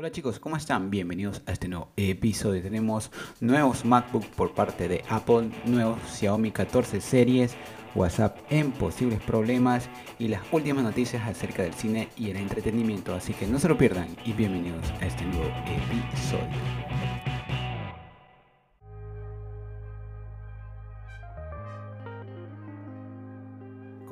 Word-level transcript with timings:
Hola 0.00 0.10
chicos, 0.10 0.40
¿cómo 0.40 0.56
están? 0.56 0.88
Bienvenidos 0.88 1.42
a 1.44 1.52
este 1.52 1.68
nuevo 1.68 1.90
episodio. 1.94 2.62
Tenemos 2.62 3.10
nuevos 3.40 3.84
MacBook 3.84 4.24
por 4.28 4.54
parte 4.54 4.88
de 4.88 5.04
Apple, 5.10 5.50
nuevos 5.66 5.98
Xiaomi 6.14 6.52
14 6.52 7.02
series, 7.02 7.54
WhatsApp 7.94 8.38
en 8.48 8.72
posibles 8.72 9.20
problemas 9.20 9.90
y 10.18 10.28
las 10.28 10.40
últimas 10.52 10.84
noticias 10.84 11.28
acerca 11.28 11.64
del 11.64 11.74
cine 11.74 12.08
y 12.16 12.30
el 12.30 12.38
entretenimiento. 12.38 13.14
Así 13.14 13.34
que 13.34 13.46
no 13.46 13.58
se 13.58 13.68
lo 13.68 13.76
pierdan 13.76 14.08
y 14.24 14.32
bienvenidos 14.32 14.90
a 15.02 15.06
este 15.06 15.26
nuevo 15.26 15.50
episodio. 15.66 17.09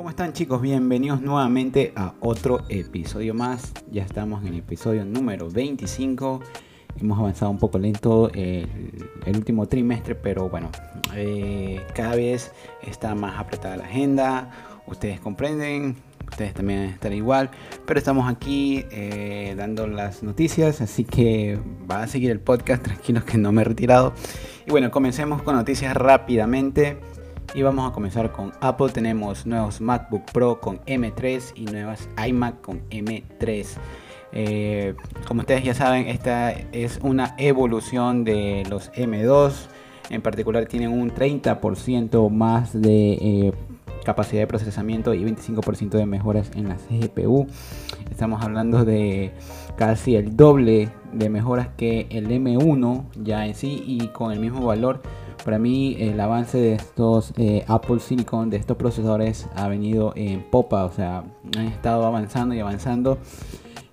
¿Cómo 0.09 0.13
están 0.13 0.33
chicos? 0.33 0.63
Bienvenidos 0.63 1.21
nuevamente 1.21 1.93
a 1.95 2.15
otro 2.21 2.63
episodio 2.71 3.35
más. 3.35 3.75
Ya 3.91 4.05
estamos 4.05 4.41
en 4.41 4.55
el 4.55 4.61
episodio 4.61 5.05
número 5.05 5.51
25. 5.51 6.41
Hemos 6.99 7.19
avanzado 7.19 7.51
un 7.51 7.59
poco 7.59 7.79
lento 7.79 8.31
el, 8.33 8.67
último 9.27 9.67
trimestre, 9.67 10.15
pero 10.15 10.49
bueno, 10.49 10.71
eh, 11.15 11.83
cada 11.95 12.17
vez 12.17 12.53
está 12.81 13.15
más 13.15 13.39
apretada 13.39 13.77
la 13.77 13.85
agenda. 13.85 14.51
Ustedes 14.87 15.21
comprenden, 15.21 15.97
ustedes 16.27 16.55
también 16.55 16.85
están 16.85 17.13
igual, 17.13 17.51
pero 17.85 17.99
estamos 17.99 18.33
aquí 18.33 18.87
eh, 18.91 19.53
dando 19.59 19.87
las 19.87 20.23
noticias, 20.23 20.81
así 20.81 21.05
que 21.05 21.61
va 21.89 22.05
a 22.05 22.07
seguir 22.07 22.31
el 22.31 22.41
podcast, 22.41 22.83
tranquilos 22.83 23.25
que 23.25 23.37
no 23.37 23.53
me 23.53 23.61
he 23.61 23.65
retirado. 23.67 24.15
Y 24.67 24.71
bueno, 24.71 24.91
comencemos 24.91 25.43
con 25.43 25.55
noticias 25.55 25.95
rápidamente. 25.95 26.97
Y 27.55 27.63
vamos 27.63 27.91
a 27.91 27.95
comenzar 27.95 28.31
con 28.31 28.53
Apple. 28.61 28.91
Tenemos 28.91 29.47
nuevos 29.47 29.81
MacBook 29.81 30.31
Pro 30.33 30.61
con 30.61 30.81
M3 30.81 31.53
y 31.55 31.65
nuevas 31.65 32.09
iMac 32.27 32.61
con 32.61 32.83
M3. 32.91 33.67
Eh, 34.33 34.95
como 35.27 35.41
ustedes 35.41 35.65
ya 35.65 35.73
saben, 35.75 36.09
esta 36.09 36.51
es 36.53 36.99
una 37.03 37.35
evolución 37.39 38.25
de 38.25 38.65
los 38.69 38.93
M2. 38.93 39.53
En 40.11 40.21
particular 40.21 40.67
tienen 40.67 40.91
un 40.91 41.11
30% 41.11 42.31
más 42.31 42.79
de 42.79 43.13
eh, 43.13 43.53
capacidad 44.05 44.43
de 44.43 44.47
procesamiento 44.47 45.15
y 45.15 45.25
25% 45.25 45.91
de 45.91 46.07
mejoras 46.07 46.51
en 46.55 46.69
la 46.69 46.77
GPU. 46.77 47.47
Estamos 48.11 48.43
hablando 48.43 48.85
de 48.85 49.33
casi 49.77 50.17
el 50.17 50.37
doble 50.37 50.91
de 51.13 51.31
mejoras 51.31 51.69
que 51.77 52.07
el 52.11 52.29
M1 52.29 53.05
ya 53.23 53.47
en 53.47 53.55
sí 53.55 53.83
y 53.87 54.09
con 54.09 54.33
el 54.33 54.39
mismo 54.39 54.67
valor 54.67 55.01
para 55.45 55.59
mí 55.59 55.97
el 55.99 56.21
avance 56.21 56.59
de 56.59 56.75
estos 56.75 57.33
eh, 57.37 57.65
Apple 57.69 58.01
Silicon, 58.01 58.51
de 58.51 58.57
estos 58.57 58.77
procesadores, 58.77 59.49
ha 59.55 59.69
venido 59.69 60.13
en 60.17 60.43
popa, 60.43 60.85
o 60.85 60.93
sea, 60.93 61.25
han 61.57 61.67
estado 61.67 62.05
avanzando 62.07 62.55
y 62.55 62.61
avanzando. 62.61 63.19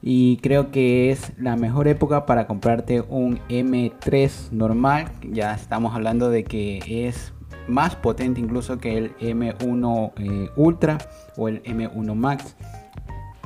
Y 0.02 0.38
creo 0.38 0.70
que 0.70 1.12
es 1.12 1.34
la 1.38 1.56
mejor 1.56 1.88
época 1.88 2.28
para 2.28 2.46
comprarte 2.46 3.02
un 3.02 3.40
M3 3.50 4.52
normal. 4.52 5.12
Ya 5.32 5.56
estamos 5.56 5.96
hablando 5.96 6.30
de 6.30 6.44
que 6.44 7.08
es 7.08 7.34
más 7.68 7.96
potente 7.96 8.40
incluso 8.40 8.78
que 8.78 8.98
el 8.98 9.18
M1 9.18 10.12
eh, 10.18 10.50
Ultra 10.56 11.00
o 11.38 11.48
el 11.48 11.64
M1 11.64 12.14
Max. 12.14 12.56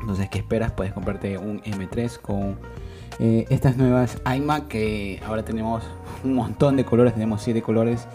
Entonces, 0.02 0.30
¿qué 0.30 0.40
esperas? 0.40 0.72
Puedes 0.72 0.94
comprarte 0.94 1.38
un 1.38 1.62
M3 1.62 2.20
con 2.20 2.58
eh, 3.20 3.46
estas 3.50 3.76
nuevas 3.76 4.18
iMac 4.34 4.70
que 4.70 5.22
ahora 5.26 5.44
tenemos 5.44 5.84
un 6.24 6.36
montón 6.36 6.78
de 6.78 6.86
colores, 6.86 7.14
tenemos 7.14 7.42
7 7.42 7.62
colores. 7.62 8.08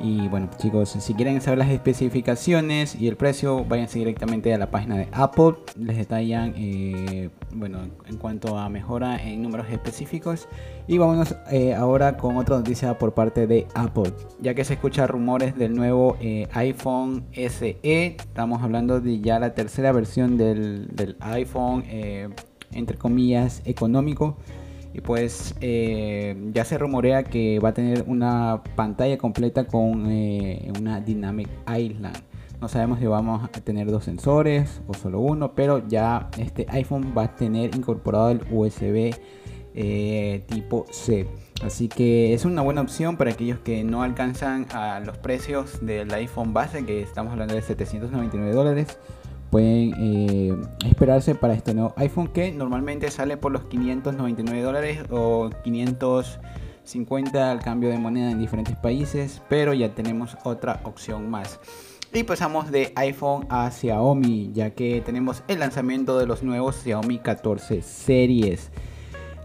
Y 0.00 0.26
bueno 0.26 0.48
chicos, 0.58 0.88
si 0.88 1.14
quieren 1.14 1.40
saber 1.40 1.58
las 1.58 1.68
especificaciones 1.68 2.96
y 2.96 3.06
el 3.06 3.16
precio, 3.16 3.64
váyanse 3.64 4.00
directamente 4.00 4.52
a 4.52 4.58
la 4.58 4.70
página 4.70 4.96
de 4.96 5.08
Apple. 5.12 5.54
Les 5.78 5.96
detallan, 5.96 6.52
eh, 6.56 7.30
bueno, 7.52 7.78
en 8.06 8.16
cuanto 8.16 8.58
a 8.58 8.68
mejora 8.68 9.22
en 9.22 9.42
números 9.42 9.66
específicos. 9.70 10.48
Y 10.88 10.98
vámonos 10.98 11.36
eh, 11.50 11.74
ahora 11.74 12.16
con 12.16 12.36
otra 12.36 12.56
noticia 12.56 12.98
por 12.98 13.14
parte 13.14 13.46
de 13.46 13.68
Apple. 13.74 14.12
Ya 14.40 14.54
que 14.54 14.64
se 14.64 14.74
escuchan 14.74 15.08
rumores 15.08 15.56
del 15.56 15.74
nuevo 15.74 16.16
iPhone 16.52 17.24
SE, 17.32 17.78
estamos 17.82 18.62
hablando 18.62 19.00
de 19.00 19.20
ya 19.20 19.38
la 19.38 19.54
tercera 19.54 19.92
versión 19.92 20.36
del, 20.36 20.88
del 20.92 21.16
iPhone 21.20 21.84
entre 22.74 22.98
comillas, 22.98 23.62
económico. 23.64 24.36
Y 24.92 25.00
pues 25.00 25.56
eh, 25.60 26.36
ya 26.52 26.64
se 26.64 26.78
rumorea 26.78 27.24
que 27.24 27.58
va 27.58 27.70
a 27.70 27.74
tener 27.74 28.04
una 28.06 28.62
pantalla 28.76 29.18
completa 29.18 29.66
con 29.66 30.10
eh, 30.10 30.70
una 30.78 31.00
Dynamic 31.00 31.48
Island. 31.76 32.16
No 32.60 32.68
sabemos 32.68 33.00
si 33.00 33.06
vamos 33.06 33.42
a 33.42 33.48
tener 33.48 33.90
dos 33.90 34.04
sensores 34.04 34.80
o 34.86 34.94
solo 34.94 35.18
uno, 35.18 35.54
pero 35.54 35.86
ya 35.88 36.30
este 36.38 36.66
iPhone 36.70 37.12
va 37.16 37.24
a 37.24 37.34
tener 37.34 37.74
incorporado 37.74 38.30
el 38.30 38.40
USB 38.50 39.14
eh, 39.74 40.44
tipo 40.48 40.86
C. 40.90 41.26
Así 41.64 41.88
que 41.88 42.32
es 42.32 42.44
una 42.44 42.62
buena 42.62 42.80
opción 42.80 43.16
para 43.16 43.32
aquellos 43.32 43.58
que 43.58 43.82
no 43.82 44.02
alcanzan 44.02 44.66
a 44.72 45.00
los 45.00 45.18
precios 45.18 45.84
del 45.84 46.12
iPhone 46.14 46.52
base, 46.52 46.84
que 46.86 47.02
estamos 47.02 47.32
hablando 47.32 47.54
de 47.54 47.62
799 47.62 48.54
dólares 48.54 48.98
pueden 49.54 49.94
eh, 49.98 50.52
esperarse 50.84 51.36
para 51.36 51.54
este 51.54 51.74
nuevo 51.74 51.94
iPhone 51.96 52.26
que 52.26 52.50
normalmente 52.50 53.08
sale 53.12 53.36
por 53.36 53.52
los 53.52 53.62
599 53.66 54.62
dólares 54.62 55.04
o 55.10 55.48
550 55.62 57.52
al 57.52 57.60
cambio 57.60 57.88
de 57.90 57.98
moneda 57.98 58.32
en 58.32 58.40
diferentes 58.40 58.74
países, 58.74 59.42
pero 59.48 59.72
ya 59.72 59.94
tenemos 59.94 60.36
otra 60.42 60.80
opción 60.82 61.30
más. 61.30 61.60
Y 62.12 62.24
pasamos 62.24 62.72
de 62.72 62.92
iPhone 62.96 63.46
a 63.48 63.70
Xiaomi, 63.70 64.50
ya 64.52 64.70
que 64.70 65.00
tenemos 65.02 65.44
el 65.46 65.60
lanzamiento 65.60 66.18
de 66.18 66.26
los 66.26 66.42
nuevos 66.42 66.74
Xiaomi 66.82 67.20
14 67.20 67.80
series. 67.80 68.72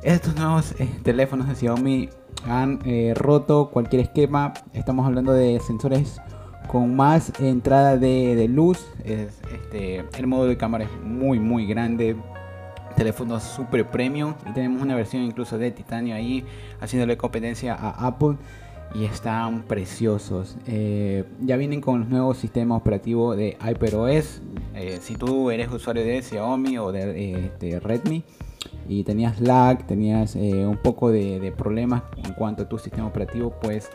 Estos 0.02 0.36
nuevos 0.36 0.74
eh, 0.80 0.90
teléfonos 1.04 1.48
de 1.48 1.54
Xiaomi 1.54 2.10
han 2.48 2.80
eh, 2.84 3.14
roto 3.16 3.70
cualquier 3.70 4.02
esquema. 4.02 4.56
Estamos 4.74 5.06
hablando 5.06 5.34
de 5.34 5.60
sensores 5.60 6.20
con 6.70 6.96
más 6.96 7.34
entrada 7.40 7.98
de, 7.98 8.48
luz. 8.48 8.86
este, 9.04 10.06
el 10.16 10.28
modo 10.28 10.46
de 10.46 10.56
cámara 10.56 10.84
es 10.84 10.92
muy 11.04 11.40
muy 11.40 11.66
grande. 11.66 12.16
Teléfono 12.96 13.40
super 13.40 13.90
premium. 13.90 14.36
Y 14.48 14.54
tenemos 14.54 14.82
una 14.82 14.96
versión 14.96 15.24
incluso 15.24 15.58
de 15.58 15.72
titanio 15.72 16.16
ahí 16.16 16.46
haciéndole 16.80 17.18
competencia 17.18 17.74
a 17.74 18.06
Apple. 18.06 18.38
Y 18.94 19.06
están 19.06 19.64
preciosos. 19.64 20.58
Eh, 20.68 21.24
ya 21.42 21.58
vienen 21.58 21.82
con 21.82 22.02
los 22.02 22.10
nuevos 22.10 22.38
sistemas 22.38 22.80
operativos 22.82 23.36
de 23.36 23.58
HyperOS. 23.60 24.42
Eh, 24.76 25.00
si 25.02 25.16
tú 25.16 25.50
eres 25.50 25.72
usuario 25.72 26.04
de 26.04 26.22
Xiaomi 26.22 26.78
o 26.78 26.92
de, 26.92 27.46
este, 27.46 27.80
Redmi 27.80 28.24
y 28.88 29.04
tenías 29.04 29.40
lag, 29.42 29.88
tenías 29.88 30.36
eh, 30.36 30.66
un 30.66 30.78
poco 30.78 31.10
de, 31.12 31.40
de 31.40 31.52
problemas 31.52 32.04
en 32.24 32.34
cuanto 32.34 32.64
a 32.64 32.70
tu 32.70 32.78
sistema 32.78 33.08
operativo, 33.08 33.54
pues 33.62 33.90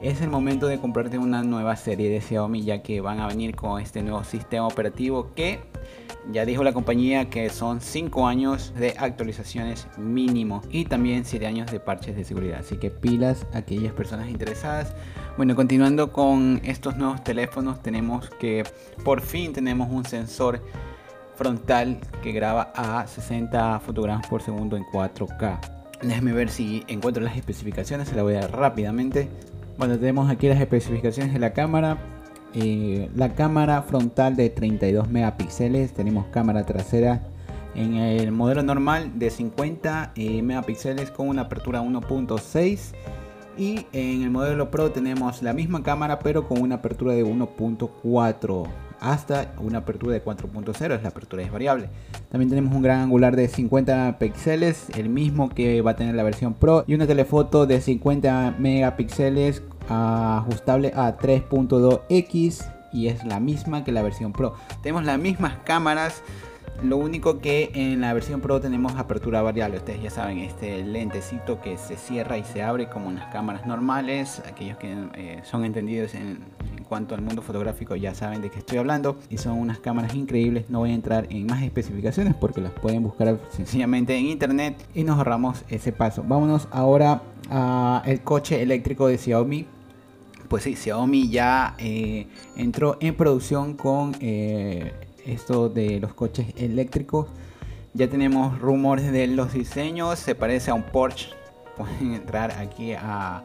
es 0.00 0.20
el 0.20 0.28
momento 0.28 0.66
de 0.66 0.78
comprarte 0.78 1.18
una 1.18 1.42
nueva 1.42 1.76
serie 1.76 2.10
de 2.10 2.20
Xiaomi 2.20 2.62
ya 2.62 2.82
que 2.82 3.00
van 3.00 3.20
a 3.20 3.26
venir 3.26 3.56
con 3.56 3.80
este 3.80 4.02
nuevo 4.02 4.24
sistema 4.24 4.66
operativo 4.66 5.32
que 5.34 5.60
ya 6.30 6.44
dijo 6.44 6.64
la 6.64 6.72
compañía 6.72 7.30
que 7.30 7.48
son 7.50 7.80
5 7.80 8.26
años 8.26 8.74
de 8.76 8.94
actualizaciones 8.98 9.86
mínimo 9.96 10.60
y 10.70 10.84
también 10.84 11.24
7 11.24 11.46
años 11.46 11.70
de 11.70 11.80
parches 11.80 12.16
de 12.16 12.24
seguridad. 12.24 12.60
Así 12.60 12.76
que 12.76 12.90
pilas 12.90 13.46
a 13.54 13.58
aquellas 13.58 13.92
personas 13.92 14.28
interesadas. 14.28 14.94
Bueno, 15.36 15.54
continuando 15.54 16.12
con 16.12 16.60
estos 16.64 16.96
nuevos 16.96 17.22
teléfonos, 17.22 17.82
tenemos 17.82 18.28
que 18.40 18.64
por 19.04 19.20
fin 19.20 19.52
tenemos 19.52 19.88
un 19.90 20.04
sensor 20.04 20.62
frontal 21.36 22.00
que 22.22 22.32
graba 22.32 22.72
a 22.74 23.06
60 23.06 23.80
fotogramas 23.80 24.26
por 24.26 24.42
segundo 24.42 24.76
en 24.76 24.84
4K. 24.84 25.60
Déjame 26.02 26.32
ver 26.32 26.50
si 26.50 26.84
encuentro 26.88 27.22
las 27.22 27.36
especificaciones, 27.36 28.08
se 28.08 28.16
la 28.16 28.22
voy 28.22 28.34
a 28.34 28.40
dar 28.40 28.52
rápidamente. 28.52 29.28
Bueno, 29.78 29.98
tenemos 29.98 30.30
aquí 30.30 30.48
las 30.48 30.58
especificaciones 30.58 31.34
de 31.34 31.38
la 31.38 31.52
cámara. 31.52 31.98
Eh, 32.54 33.10
la 33.14 33.34
cámara 33.34 33.82
frontal 33.82 34.34
de 34.34 34.48
32 34.48 35.10
megapíxeles. 35.10 35.92
Tenemos 35.92 36.26
cámara 36.28 36.64
trasera 36.64 37.22
en 37.74 37.94
el 37.94 38.32
modelo 38.32 38.62
normal 38.62 39.18
de 39.18 39.28
50 39.28 40.12
eh, 40.14 40.40
megapíxeles 40.40 41.10
con 41.10 41.28
una 41.28 41.42
apertura 41.42 41.82
1.6. 41.82 42.94
Y 43.58 43.86
en 43.92 44.22
el 44.22 44.30
modelo 44.30 44.70
Pro 44.70 44.92
tenemos 44.92 45.42
la 45.42 45.52
misma 45.52 45.82
cámara 45.82 46.18
pero 46.20 46.48
con 46.48 46.62
una 46.62 46.76
apertura 46.76 47.12
de 47.12 47.24
1.4 47.24 48.85
hasta 49.00 49.52
una 49.58 49.78
apertura 49.78 50.12
de 50.12 50.24
4.0, 50.24 50.94
es 50.94 51.02
la 51.02 51.08
apertura 51.08 51.42
es 51.42 51.52
variable. 51.52 51.88
También 52.30 52.48
tenemos 52.48 52.74
un 52.74 52.82
gran 52.82 53.00
angular 53.00 53.36
de 53.36 53.48
50 53.48 54.18
píxeles, 54.18 54.86
el 54.96 55.08
mismo 55.08 55.48
que 55.48 55.82
va 55.82 55.92
a 55.92 55.96
tener 55.96 56.14
la 56.14 56.22
versión 56.22 56.54
Pro, 56.54 56.84
y 56.86 56.94
una 56.94 57.06
telefoto 57.06 57.66
de 57.66 57.80
50 57.80 58.56
megapíxeles 58.58 59.62
ajustable 59.88 60.92
a 60.94 61.16
3.2x 61.16 62.72
y 62.92 63.08
es 63.08 63.24
la 63.24 63.40
misma 63.40 63.84
que 63.84 63.92
la 63.92 64.02
versión 64.02 64.32
Pro. 64.32 64.54
Tenemos 64.82 65.04
las 65.04 65.18
mismas 65.18 65.58
cámaras. 65.64 66.22
Lo 66.82 66.98
único 66.98 67.40
que 67.40 67.70
en 67.74 68.00
la 68.00 68.12
versión 68.12 68.40
Pro 68.40 68.60
tenemos 68.60 68.96
apertura 68.96 69.42
variable. 69.42 69.78
Ustedes 69.78 70.02
ya 70.02 70.10
saben, 70.10 70.38
este 70.38 70.82
lentecito 70.82 71.60
que 71.60 71.78
se 71.78 71.96
cierra 71.96 72.36
y 72.38 72.44
se 72.44 72.62
abre 72.62 72.88
como 72.88 73.10
en 73.10 73.16
las 73.16 73.32
cámaras 73.32 73.66
normales. 73.66 74.42
Aquellos 74.46 74.76
que 74.78 74.94
eh, 75.14 75.40
son 75.44 75.64
entendidos 75.64 76.14
en, 76.14 76.40
cuanto 76.86 77.14
al 77.14 77.22
mundo 77.22 77.42
fotográfico 77.42 77.96
ya 77.96 78.14
saben 78.14 78.40
de 78.40 78.50
qué 78.50 78.60
estoy 78.60 78.78
hablando 78.78 79.18
y 79.28 79.38
son 79.38 79.58
unas 79.58 79.78
cámaras 79.78 80.14
increíbles. 80.14 80.70
No 80.70 80.80
voy 80.80 80.90
a 80.90 80.94
entrar 80.94 81.26
en 81.30 81.46
más 81.46 81.62
especificaciones 81.62 82.34
porque 82.34 82.60
las 82.60 82.72
pueden 82.72 83.02
buscar 83.02 83.38
sencillamente 83.50 84.16
en 84.16 84.26
internet 84.26 84.76
y 84.94 85.04
nos 85.04 85.18
ahorramos 85.18 85.64
ese 85.68 85.92
paso. 85.92 86.24
Vámonos 86.26 86.68
ahora 86.70 87.22
al 87.50 88.22
coche 88.22 88.62
eléctrico 88.62 89.08
de 89.08 89.18
Xiaomi. 89.18 89.66
Pues 90.48 90.62
sí, 90.62 90.76
Xiaomi 90.76 91.28
ya 91.28 91.74
eh, 91.78 92.28
entró 92.56 92.98
en 93.00 93.16
producción 93.16 93.74
con 93.74 94.16
eh, 94.20 94.92
esto 95.24 95.68
de 95.68 96.00
los 96.00 96.14
coches 96.14 96.46
eléctricos. 96.56 97.26
Ya 97.94 98.08
tenemos 98.08 98.58
rumores 98.60 99.10
de 99.10 99.26
los 99.26 99.52
diseños, 99.52 100.18
se 100.18 100.34
parece 100.34 100.70
a 100.70 100.74
un 100.74 100.84
Porsche. 100.84 101.30
Pueden 101.76 102.14
entrar 102.14 102.52
aquí 102.52 102.92
a, 102.92 103.42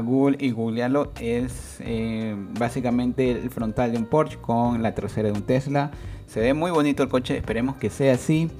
Google 0.00 0.36
y 0.40 0.50
googlearlo. 0.50 1.12
Es 1.20 1.78
eh, 1.80 2.34
básicamente 2.58 3.30
el 3.30 3.50
frontal 3.50 3.92
de 3.92 3.98
un 3.98 4.06
Porsche 4.06 4.38
con 4.38 4.82
la 4.82 4.94
trasera 4.94 5.30
de 5.30 5.34
un 5.34 5.42
Tesla. 5.42 5.90
Se 6.26 6.40
ve 6.40 6.54
muy 6.54 6.70
bonito 6.70 7.02
el 7.02 7.08
coche, 7.08 7.36
esperemos 7.36 7.76
que 7.76 7.90
sea 7.90 8.14
así. 8.14 8.50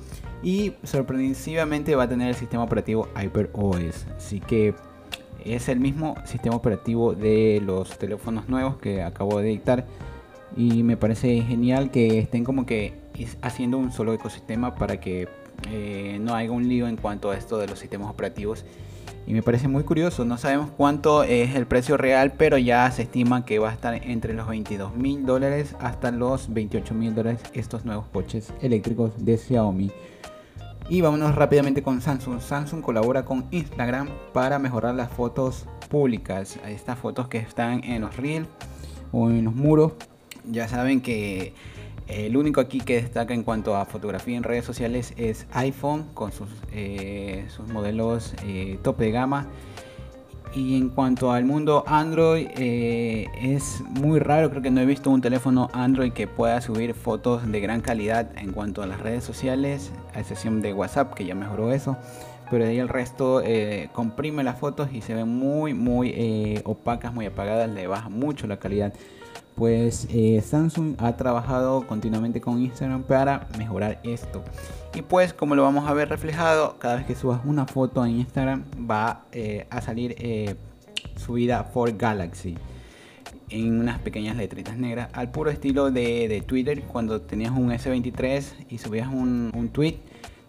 Y 0.43 0.75
sorpresivamente 0.83 1.95
va 1.95 2.05
a 2.05 2.09
tener 2.09 2.29
el 2.29 2.35
sistema 2.35 2.65
operativo 2.65 3.09
HyperOS. 3.15 4.07
Así 4.17 4.41
que 4.41 4.75
es 5.45 5.69
el 5.69 5.81
mismo 5.81 6.15
sistema 6.25 6.57
operativo 6.57 7.15
de 7.15 7.63
los 7.65 7.99
teléfonos 7.99 8.49
nuevos 8.49 8.77
que 8.77 9.03
acabo 9.03 9.39
de 9.39 9.49
dictar 9.49 9.87
y 10.57 10.83
me 10.83 10.97
parece 10.97 11.41
genial 11.43 11.91
que 11.91 12.19
estén 12.19 12.45
como 12.45 12.67
que 12.67 12.95
haciendo 13.41 13.79
un 13.79 13.93
solo 13.93 14.13
ecosistema 14.13 14.75
para 14.75 15.01
que 15.01 15.29
eh, 15.71 16.19
no 16.21 16.35
haya 16.35 16.51
un 16.51 16.69
lío 16.69 16.89
en 16.89 16.97
cuanto 16.97 17.31
a 17.31 17.37
esto 17.37 17.59
de 17.59 17.67
los 17.67 17.79
sistemas 17.79 18.11
operativos 18.11 18.65
y 19.27 19.35
me 19.35 19.43
parece 19.43 19.69
muy 19.69 19.85
curioso 19.85 20.25
no 20.25 20.39
sabemos 20.39 20.71
cuánto 20.77 21.23
es 21.23 21.55
el 21.55 21.67
precio 21.67 21.97
real 21.97 22.33
pero 22.37 22.59
ya 22.59 22.91
se 22.91 23.03
estima 23.03 23.45
que 23.45 23.59
va 23.59 23.71
a 23.71 23.73
estar 23.73 23.95
entre 23.95 24.35
los 24.35 24.49
22 24.49 24.97
mil 24.97 25.25
dólares 25.25 25.77
hasta 25.81 26.11
los 26.11 26.53
28 26.53 26.95
mil 26.95 27.15
dólares 27.15 27.41
estos 27.53 27.85
nuevos 27.85 28.07
coches 28.13 28.53
eléctricos 28.61 29.13
de 29.25 29.39
Xiaomi 29.39 29.93
y 30.89 31.01
vámonos 31.01 31.35
rápidamente 31.35 31.83
con 31.83 32.01
Samsung. 32.03 32.41
Samsung 32.41 32.83
colabora 32.83 33.25
con 33.25 33.47
Instagram 33.51 34.09
para 34.33 34.59
mejorar 34.59 34.95
las 34.95 35.11
fotos 35.11 35.67
públicas. 35.89 36.59
Estas 36.67 36.99
fotos 36.99 37.29
que 37.29 37.39
están 37.39 37.83
en 37.85 38.03
los 38.03 38.17
reels 38.17 38.49
o 39.11 39.31
en 39.31 39.45
los 39.45 39.55
muros 39.55 39.93
ya 40.45 40.69
saben 40.69 41.01
que 41.01 41.55
el 42.09 42.37
único 42.37 42.61
aquí 42.61 42.81
que 42.81 43.03
destaca 43.03 43.35
en 43.35 43.43
cuanto 43.43 43.77
a 43.77 43.85
fotografía 43.85 44.37
en 44.37 44.43
redes 44.43 44.65
sociales 44.65 45.15
es 45.17 45.47
iPhone 45.53 46.07
con 46.15 46.33
sus, 46.33 46.49
eh, 46.73 47.47
modelos 47.73 48.35
eh, 48.45 48.79
tope 48.83 49.05
de 49.05 49.11
gama. 49.13 49.47
Y 50.55 50.77
en 50.77 50.91
cuanto 50.91 51.33
al 51.33 51.47
mundo 51.47 51.83
Android, 51.87 52.49
eh, 52.57 53.27
es 53.41 53.83
muy 53.89 54.19
raro, 54.19 54.51
creo 54.51 54.61
que 54.61 54.71
no 54.71 54.83
he 54.83 54.87
visto 54.87 55.11
un 55.11 55.23
teléfono 55.23 55.71
Android 55.73 56.13
que 56.13 56.27
pueda 56.27 56.61
subir 56.61 56.93
fotos 56.93 57.51
de 57.51 57.59
gran 57.61 57.81
calidad 57.81 58.31
en 58.37 58.53
cuanto 58.53 58.83
a 58.83 58.87
las 58.87 59.01
redes 59.01 59.25
sociales, 59.25 59.93
a 60.15 60.21
excepción 60.21 60.61
de 60.61 60.75
WhatsApp, 60.75 61.15
que 61.15 61.25
ya 61.25 61.35
mejoró 61.35 61.73
eso. 61.73 61.97
Pero 62.53 62.65
de 62.65 62.71
ahí 62.71 62.79
el 62.79 62.89
resto 62.89 63.43
comprime 63.93 64.45
las 64.45 64.61
fotos 64.61 64.93
y 64.93 65.01
se 65.01 65.15
ven 65.15 65.27
muy, 65.27 65.75
muy 65.75 66.61
opacas, 66.65 67.13
muy 67.13 67.27
apagadas, 67.27 67.69
le 67.69 67.89
baja 67.89 68.09
mucho 68.09 68.47
la 68.47 68.59
calidad 68.59 68.93
pues 69.55 70.09
eh, 70.11 70.41
Samsung 70.41 70.95
ha 70.99 71.17
trabajado 71.17 71.87
continuamente 71.87 72.41
con 72.41 72.61
Instagram 72.61 73.03
para 73.03 73.49
mejorar 73.59 74.01
esto. 74.03 74.43
Y 74.95 75.03
pues 75.03 75.33
como 75.33 75.55
lo 75.55 75.63
vamos 75.63 75.89
a 75.89 75.95
ver 75.95 76.09
reflejado, 76.09 76.79
cada 76.79 76.97
vez 76.97 77.07
que 77.07 77.15
subas 77.15 77.41
una 77.45 77.67
foto 77.67 78.05
en 78.05 78.21
Instagram 78.21 78.65
va 78.91 79.25
eh, 79.33 79.67
a 79.71 79.81
salir 79.81 80.15
eh, 80.19 80.57
subida 81.17 81.65
for 81.65 81.97
Galaxy 81.97 82.57
en 83.51 83.81
unas 83.81 83.99
pequeñas 83.99 84.37
letritas 84.37 84.79
negras 84.79 85.11
al 85.13 85.31
puro 85.31 85.51
estilo 85.51 85.91
de, 85.91 86.43
Twitter 86.47 86.83
cuando 86.85 87.21
tenías 87.21 87.51
un 87.51 87.71
S23 87.71 88.67
y 88.71 88.79
subías 88.79 89.09
un, 89.09 89.51
un 89.55 89.69
tweet 89.69 89.99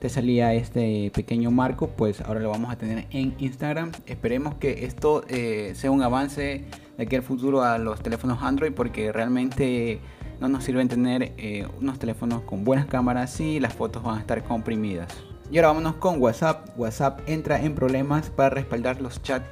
te 0.04 0.10
salía 0.10 0.54
este 0.54 1.12
pequeño 1.16 1.50
marco 1.50 1.88
pues 1.88 2.20
ahora 2.20 2.42
lo 2.42 2.50
vamos 2.50 2.74
a 2.74 2.78
tener 2.78 3.08
en 3.12 3.36
Instagram 3.40 3.94
esperemos 4.06 4.56
que 4.56 4.84
esto 4.84 5.24
sea 5.30 5.92
un 5.92 6.04
avance 6.04 6.66
de 6.98 7.04
aquí 7.06 7.16
al 7.16 7.24
futuro 7.24 7.64
a 7.64 7.78
los 7.78 8.02
teléfonos 8.04 8.44
Android 8.44 8.74
porque 8.74 9.14
realmente 9.14 10.02
no 10.42 10.50
nos 10.50 10.66
sirven 10.66 10.90
tener 10.90 11.32
eh, 11.38 11.66
unos 11.80 12.00
teléfonos 12.00 12.42
con 12.42 12.66
buenas 12.66 12.86
cámaras 12.88 13.32
si 13.32 13.62
las 13.62 13.74
fotos 13.74 14.04
van 14.04 14.18
a 14.18 14.20
estar 14.20 14.44
comprimidas. 14.44 15.08
Y 15.50 15.58
ahora 15.58 15.70
vámonos 15.70 15.96
con 15.96 16.22
WhatsApp. 16.22 16.68
WhatsApp 16.78 17.22
entra 17.28 17.62
en 17.62 17.74
problemas 17.74 18.30
para 18.30 18.50
respaldar 18.50 19.02
los 19.02 19.22
chats 19.22 19.46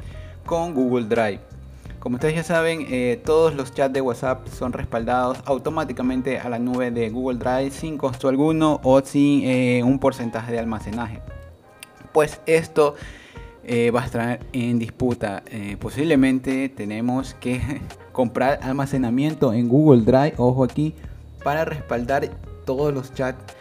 con 0.46 0.74
Google 0.74 1.06
Drive. 1.06 1.51
Como 2.02 2.16
ustedes 2.16 2.34
ya 2.34 2.44
saben, 2.44 2.88
eh, 2.90 3.22
todos 3.24 3.54
los 3.54 3.76
chats 3.76 3.94
de 3.94 4.02
WhatsApp 4.02 4.48
son 4.48 4.74
respaldados 4.74 5.38
automáticamente 5.46 6.40
a 6.40 6.50
la 6.50 6.58
nube 6.58 6.90
de 6.90 7.12
Google 7.12 7.38
Drive 7.38 7.70
sin 7.70 8.00
costo 8.00 8.28
alguno 8.28 8.82
o 8.84 9.02
sin 9.02 9.44
eh, 9.44 9.84
un 9.84 10.00
porcentaje 10.00 10.52
de 10.52 10.58
almacenaje. 10.58 11.22
Pues 12.12 12.42
esto 12.48 12.96
eh, 13.64 13.92
va 13.92 14.02
a 14.02 14.06
estar 14.06 14.40
en 14.52 14.80
disputa. 14.80 15.44
Posiblemente 15.80 16.70
tenemos 16.70 17.36
que 17.36 17.62
comprar 18.12 18.58
almacenamiento 18.64 19.54
en 19.54 19.70
Google 19.70 20.02
Drive, 20.02 20.34
ojo 20.38 20.64
aquí, 20.64 20.96
para 21.44 21.66
respaldar 21.66 22.32
todos 22.66 22.92
los 22.92 23.14
chats, 23.14 23.54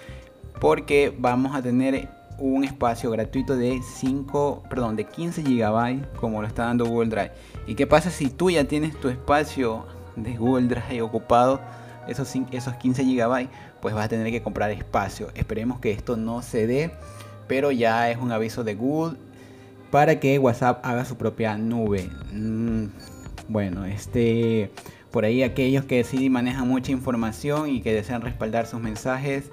porque 0.58 1.14
vamos 1.14 1.54
a 1.54 1.60
tener 1.60 2.08
un 2.40 2.64
espacio 2.64 3.10
gratuito 3.10 3.56
de 3.56 3.80
5, 3.82 4.64
perdón, 4.68 4.96
de 4.96 5.04
15 5.04 5.42
GB 5.42 6.16
como 6.16 6.40
lo 6.40 6.48
está 6.48 6.64
dando 6.64 6.86
Google 6.86 7.10
Drive. 7.10 7.32
¿Y 7.66 7.74
qué 7.74 7.86
pasa 7.86 8.10
si 8.10 8.30
tú 8.30 8.50
ya 8.50 8.64
tienes 8.64 8.98
tu 8.98 9.08
espacio 9.08 9.86
de 10.16 10.36
Google 10.36 10.68
Drive 10.68 11.02
ocupado? 11.02 11.60
Esos, 12.08 12.34
esos 12.50 12.74
15 12.74 13.04
GB, 13.04 13.48
pues 13.80 13.94
vas 13.94 14.06
a 14.06 14.08
tener 14.08 14.32
que 14.32 14.42
comprar 14.42 14.70
espacio. 14.70 15.28
Esperemos 15.34 15.78
que 15.78 15.92
esto 15.92 16.16
no 16.16 16.42
se 16.42 16.66
dé, 16.66 16.90
pero 17.46 17.70
ya 17.70 18.10
es 18.10 18.18
un 18.18 18.32
aviso 18.32 18.64
de 18.64 18.74
Google 18.74 19.18
para 19.90 20.18
que 20.18 20.38
WhatsApp 20.38 20.84
haga 20.84 21.04
su 21.04 21.16
propia 21.16 21.56
nube. 21.56 22.08
Mm, 22.32 22.86
bueno, 23.48 23.84
este 23.84 24.70
por 25.10 25.24
ahí 25.24 25.42
aquellos 25.42 25.84
que 25.84 26.04
sí 26.04 26.30
manejan 26.30 26.68
mucha 26.68 26.92
información 26.92 27.68
y 27.68 27.80
que 27.80 27.92
desean 27.92 28.22
respaldar 28.22 28.66
sus 28.66 28.80
mensajes, 28.80 29.50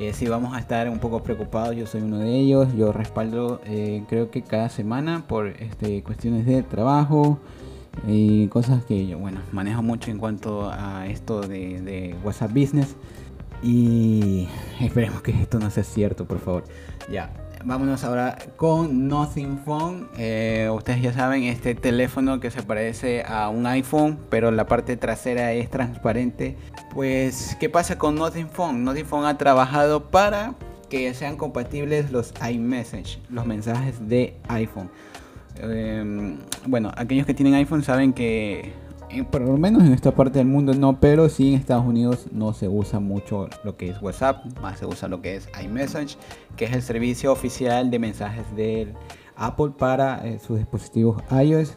eh, 0.00 0.14
sí 0.14 0.26
vamos 0.28 0.56
a 0.56 0.58
estar 0.58 0.88
un 0.88 0.98
poco 0.98 1.22
preocupados. 1.22 1.76
Yo 1.76 1.86
soy 1.86 2.00
uno 2.00 2.18
de 2.18 2.34
ellos. 2.34 2.68
Yo 2.74 2.90
respaldo, 2.90 3.60
eh, 3.66 4.02
creo 4.08 4.30
que 4.30 4.40
cada 4.40 4.70
semana 4.70 5.26
por 5.28 5.48
este, 5.48 6.02
cuestiones 6.02 6.46
de 6.46 6.62
trabajo 6.62 7.38
y 8.06 8.48
cosas 8.48 8.84
que 8.86 9.06
yo, 9.06 9.18
bueno, 9.18 9.40
manejo 9.52 9.82
mucho 9.82 10.10
en 10.10 10.16
cuanto 10.18 10.70
a 10.70 11.06
esto 11.06 11.42
de, 11.42 11.82
de 11.82 12.16
WhatsApp 12.24 12.50
Business. 12.52 12.96
Y 13.62 14.48
esperemos 14.80 15.20
que 15.20 15.32
esto 15.32 15.58
no 15.58 15.70
sea 15.70 15.84
cierto, 15.84 16.24
por 16.24 16.38
favor. 16.38 16.64
Ya, 17.12 17.30
vámonos 17.64 18.04
ahora 18.04 18.38
con 18.56 19.08
Nothing 19.08 19.58
Phone. 19.64 20.08
Eh, 20.16 20.68
ustedes 20.72 21.02
ya 21.02 21.12
saben, 21.12 21.44
este 21.44 21.74
teléfono 21.74 22.40
que 22.40 22.50
se 22.50 22.62
parece 22.62 23.22
a 23.26 23.48
un 23.48 23.66
iPhone, 23.66 24.18
pero 24.28 24.50
la 24.50 24.66
parte 24.66 24.96
trasera 24.96 25.52
es 25.52 25.70
transparente. 25.70 26.56
Pues, 26.94 27.56
¿qué 27.60 27.68
pasa 27.68 27.98
con 27.98 28.14
Nothing 28.14 28.48
Phone? 28.48 28.84
Nothing 28.84 29.06
Phone 29.06 29.26
ha 29.26 29.38
trabajado 29.38 30.10
para 30.10 30.54
que 30.88 31.12
sean 31.14 31.36
compatibles 31.36 32.10
los 32.10 32.34
iMessage, 32.48 33.20
los 33.28 33.46
mensajes 33.46 34.08
de 34.08 34.36
iPhone. 34.48 34.90
Em, 35.56 36.38
bueno, 36.66 36.90
aquellos 36.96 37.26
que 37.26 37.34
tienen 37.34 37.54
iPhone 37.54 37.82
saben 37.82 38.12
que 38.12 38.72
por 39.30 39.40
lo 39.40 39.56
menos 39.56 39.82
en 39.82 39.92
esta 39.92 40.12
parte 40.12 40.38
del 40.38 40.46
mundo 40.46 40.72
no, 40.74 41.00
pero 41.00 41.28
sí 41.28 41.48
en 41.48 41.54
Estados 41.60 41.84
Unidos 41.84 42.26
no 42.32 42.52
se 42.52 42.68
usa 42.68 43.00
mucho 43.00 43.48
lo 43.64 43.76
que 43.76 43.90
es 43.90 44.00
WhatsApp, 44.00 44.44
más 44.60 44.78
se 44.78 44.86
usa 44.86 45.08
lo 45.08 45.20
que 45.20 45.36
es 45.36 45.48
iMessage, 45.62 46.16
que 46.56 46.66
es 46.66 46.72
el 46.72 46.82
servicio 46.82 47.32
oficial 47.32 47.90
de 47.90 47.98
mensajes 47.98 48.44
de 48.54 48.94
Apple 49.36 49.72
para 49.76 50.26
eh, 50.26 50.38
sus 50.38 50.58
dispositivos 50.58 51.22
iOS. 51.30 51.76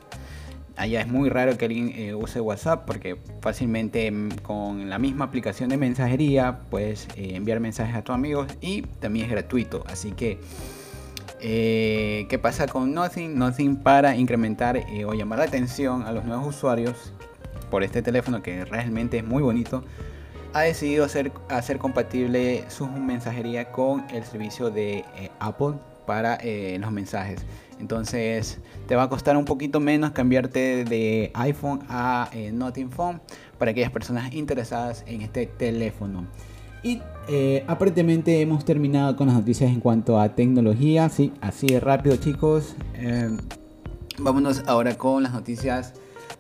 Allá 0.76 1.02
es 1.02 1.08
muy 1.08 1.30
raro 1.30 1.56
que 1.58 1.66
alguien 1.66 1.92
eh, 1.96 2.16
use 2.16 2.42
WhatsApp 2.42 2.86
porque 2.86 3.18
fácilmente 3.42 4.10
mm, 4.10 4.30
con 4.42 4.90
la 4.90 4.98
misma 4.98 5.26
aplicación 5.26 5.70
de 5.70 5.78
mensajería 5.78 6.62
puedes 6.70 7.08
eh, 7.16 7.36
enviar 7.36 7.60
mensajes 7.60 7.96
a 7.96 8.04
tus 8.04 8.14
amigos 8.16 8.48
y 8.60 8.82
también 8.82 9.26
es 9.26 9.32
gratuito. 9.32 9.84
Así 9.88 10.12
que, 10.12 10.40
¿qué 11.44 12.40
pasa 12.42 12.68
con 12.68 12.94
Nothing? 12.94 13.38
Nothing 13.38 13.76
para 13.76 14.16
incrementar 14.16 14.84
o 15.06 15.14
llamar 15.14 15.40
la 15.40 15.46
atención 15.46 16.04
a 16.04 16.12
los 16.12 16.24
nuevos 16.26 16.48
usuarios 16.48 17.14
por 17.70 17.84
este 17.84 18.02
teléfono 18.02 18.44
que 18.44 18.66
realmente 18.66 19.18
es 19.18 19.26
muy 19.26 19.42
bonito, 19.42 19.84
ha 20.54 20.62
decidido 20.62 21.06
hacer, 21.06 21.32
hacer 21.50 21.80
compatible 21.80 22.64
su 22.68 22.88
mensajería 22.88 23.72
con 23.72 24.06
el 24.12 24.24
servicio 24.24 24.70
de 24.70 25.00
eh, 25.16 25.32
Apple 25.40 25.74
para 26.06 26.36
eh, 26.36 26.78
los 26.80 26.92
mensajes. 26.92 27.44
Entonces 27.80 28.60
te 28.88 28.96
va 28.96 29.04
a 29.04 29.10
costar 29.10 29.36
un 29.36 29.46
poquito 29.46 29.80
menos 29.80 30.12
cambiarte 30.12 30.86
de 30.86 31.32
iPhone 31.34 31.80
a 31.90 32.30
eh, 32.32 32.52
Nothing 32.52 32.92
Phone 32.92 33.22
para 33.58 33.72
aquellas 33.72 33.90
personas 33.92 34.32
interesadas 34.34 35.04
en 35.08 35.24
este 35.24 35.48
teléfono. 35.48 36.28
Y 36.84 37.02
aparentemente 37.68 38.42
hemos 38.42 38.66
terminado 38.66 39.16
con 39.16 39.28
las 39.28 39.38
noticias 39.38 39.72
en 39.72 39.80
cuanto 39.80 40.20
a 40.20 40.36
tecnología. 40.36 41.08
Sí, 41.10 41.32
así 41.42 41.68
de 41.68 41.80
rápido 41.80 42.18
chicos. 42.18 42.76
vámonos 44.20 44.64
ahora 44.68 44.98
con 44.98 45.24
las 45.24 45.32
noticias 45.32 45.94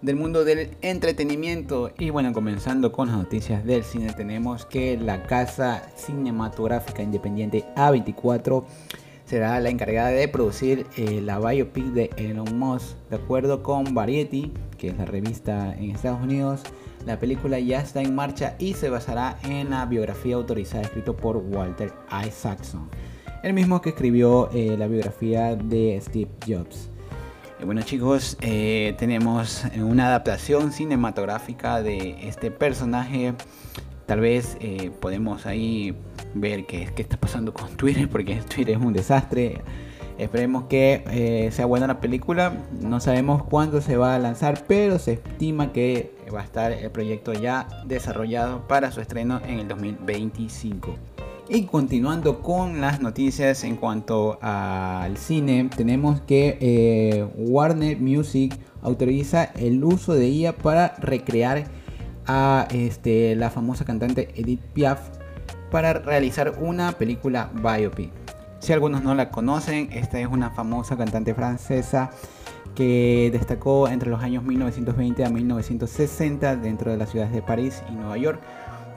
del 0.03 0.17
mundo 0.17 0.43
del 0.43 0.69
entretenimiento. 0.81 1.91
Y 1.97 2.09
bueno, 2.09 2.33
comenzando 2.33 2.91
con 2.91 3.07
las 3.07 3.17
noticias 3.17 3.65
del 3.65 3.83
cine, 3.83 4.13
tenemos 4.13 4.65
que 4.65 4.97
la 4.97 5.23
casa 5.23 5.89
cinematográfica 5.95 7.01
independiente 7.01 7.65
A24 7.75 8.63
será 9.25 9.59
la 9.61 9.69
encargada 9.69 10.09
de 10.09 10.27
producir 10.27 10.85
eh, 10.97 11.21
la 11.21 11.39
biopic 11.39 11.85
de 11.85 12.09
Elon 12.17 12.59
Musk. 12.59 12.97
De 13.09 13.15
acuerdo 13.15 13.63
con 13.63 13.93
Variety, 13.95 14.51
que 14.83 14.89
es 14.89 14.97
la 14.97 15.05
revista 15.05 15.73
en 15.75 15.91
Estados 15.91 16.21
Unidos, 16.21 16.61
la 17.05 17.17
película 17.17 17.57
ya 17.57 17.79
está 17.79 18.01
en 18.01 18.13
marcha 18.13 18.57
y 18.59 18.73
se 18.73 18.89
basará 18.89 19.37
en 19.45 19.69
la 19.69 19.85
biografía 19.85 20.35
autorizada 20.35 20.83
escrito 20.83 21.15
por 21.15 21.37
Walter 21.37 21.93
Isaacson, 22.27 22.89
el 23.43 23.53
mismo 23.53 23.81
que 23.81 23.91
escribió 23.91 24.49
eh, 24.51 24.75
la 24.77 24.87
biografía 24.87 25.55
de 25.55 25.97
Steve 26.01 26.29
Jobs. 26.45 26.89
Bueno 27.63 27.81
chicos, 27.83 28.35
eh, 28.41 28.93
tenemos 28.97 29.63
una 29.77 30.07
adaptación 30.07 30.73
cinematográfica 30.73 31.81
de 31.81 32.27
este 32.27 32.51
personaje. 32.51 33.35
Tal 34.05 34.19
vez 34.19 34.57
eh, 34.59 34.91
podemos 34.99 35.45
ahí 35.45 35.95
ver 36.33 36.65
qué, 36.65 36.89
qué, 36.93 37.03
está 37.03 37.15
pasando 37.15 37.53
con 37.53 37.69
Twitter, 37.77 38.09
porque 38.09 38.35
Twitter 38.53 38.75
es 38.75 38.83
un 38.83 38.91
desastre. 38.91 39.61
Esperemos 40.17 40.65
que 40.65 41.03
eh, 41.07 41.49
sea 41.51 41.65
buena 41.65 41.87
la 41.87 41.99
película. 41.99 42.53
No 42.81 42.99
sabemos 42.99 43.43
cuándo 43.43 43.81
se 43.81 43.97
va 43.97 44.15
a 44.15 44.19
lanzar, 44.19 44.63
pero 44.67 44.99
se 44.99 45.13
estima 45.13 45.71
que 45.71 46.13
va 46.33 46.41
a 46.41 46.43
estar 46.43 46.71
el 46.71 46.91
proyecto 46.91 47.33
ya 47.33 47.67
desarrollado 47.85 48.67
para 48.67 48.91
su 48.91 49.01
estreno 49.01 49.41
en 49.45 49.59
el 49.59 49.67
2025. 49.67 50.95
Y 51.49 51.63
continuando 51.63 52.41
con 52.41 52.79
las 52.79 53.01
noticias 53.01 53.63
en 53.63 53.75
cuanto 53.75 54.39
al 54.41 55.17
cine, 55.17 55.69
tenemos 55.75 56.21
que 56.21 56.57
eh, 56.61 57.27
Warner 57.35 57.99
Music 57.99 58.57
autoriza 58.81 59.45
el 59.55 59.83
uso 59.83 60.13
de 60.13 60.29
IA 60.29 60.53
para 60.53 60.95
recrear 60.99 61.65
a 62.25 62.67
este, 62.71 63.35
la 63.35 63.49
famosa 63.49 63.83
cantante 63.83 64.29
Edith 64.35 64.61
Piaf 64.73 65.09
para 65.69 65.93
realizar 65.93 66.53
una 66.61 66.93
película 66.93 67.49
biopic. 67.53 68.11
Si 68.63 68.71
algunos 68.71 69.03
no 69.03 69.13
la 69.13 69.29
conocen, 69.29 69.89
esta 69.91 70.21
es 70.21 70.27
una 70.27 70.49
famosa 70.49 70.95
cantante 70.95 71.33
francesa 71.33 72.11
que 72.75 73.29
destacó 73.33 73.89
entre 73.89 74.09
los 74.09 74.23
años 74.23 74.41
1920 74.45 75.25
a 75.25 75.29
1960 75.29 76.55
dentro 76.55 76.89
de 76.89 76.95
las 76.95 77.09
ciudades 77.09 77.33
de 77.33 77.41
París 77.41 77.83
y 77.89 77.91
Nueva 77.91 78.17
York 78.17 78.41